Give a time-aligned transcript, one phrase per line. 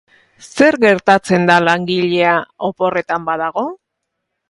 [0.45, 2.35] Zer gertatzen da langilea
[2.73, 3.71] oporretan badago?